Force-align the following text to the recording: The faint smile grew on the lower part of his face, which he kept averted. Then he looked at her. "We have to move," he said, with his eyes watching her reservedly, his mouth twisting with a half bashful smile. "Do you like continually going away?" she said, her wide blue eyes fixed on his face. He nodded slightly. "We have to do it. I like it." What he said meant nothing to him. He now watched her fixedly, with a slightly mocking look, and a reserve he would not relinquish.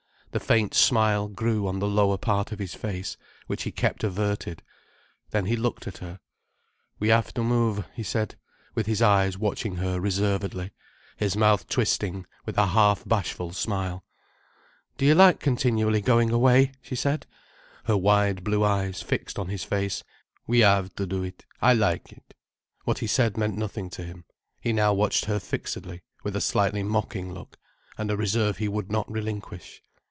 The 0.33 0.39
faint 0.39 0.73
smile 0.73 1.27
grew 1.27 1.67
on 1.67 1.79
the 1.79 1.89
lower 1.89 2.17
part 2.17 2.53
of 2.53 2.59
his 2.59 2.73
face, 2.73 3.17
which 3.47 3.63
he 3.63 3.71
kept 3.73 4.01
averted. 4.01 4.63
Then 5.31 5.43
he 5.43 5.57
looked 5.57 5.87
at 5.87 5.97
her. 5.97 6.21
"We 6.99 7.09
have 7.09 7.33
to 7.33 7.43
move," 7.43 7.85
he 7.93 8.03
said, 8.03 8.37
with 8.73 8.85
his 8.85 9.01
eyes 9.01 9.37
watching 9.37 9.75
her 9.75 9.99
reservedly, 9.99 10.71
his 11.17 11.35
mouth 11.35 11.67
twisting 11.67 12.25
with 12.45 12.57
a 12.57 12.67
half 12.67 13.05
bashful 13.05 13.51
smile. 13.51 14.05
"Do 14.97 15.05
you 15.05 15.15
like 15.15 15.41
continually 15.41 15.99
going 15.99 16.29
away?" 16.31 16.71
she 16.81 16.95
said, 16.95 17.25
her 17.83 17.97
wide 17.97 18.41
blue 18.45 18.63
eyes 18.63 19.01
fixed 19.01 19.37
on 19.37 19.49
his 19.49 19.65
face. 19.65 20.01
He 20.47 20.59
nodded 20.59 20.59
slightly. 20.59 20.59
"We 20.59 20.59
have 20.61 20.95
to 20.95 21.05
do 21.07 21.23
it. 21.23 21.45
I 21.61 21.73
like 21.73 22.13
it." 22.13 22.35
What 22.85 22.99
he 22.99 23.07
said 23.07 23.35
meant 23.35 23.57
nothing 23.57 23.89
to 23.89 24.03
him. 24.05 24.23
He 24.61 24.71
now 24.71 24.93
watched 24.93 25.25
her 25.25 25.39
fixedly, 25.41 26.03
with 26.23 26.37
a 26.37 26.39
slightly 26.41 26.83
mocking 26.83 27.33
look, 27.33 27.57
and 27.97 28.09
a 28.09 28.15
reserve 28.15 28.59
he 28.59 28.69
would 28.69 28.89
not 28.89 29.11
relinquish. 29.11 29.83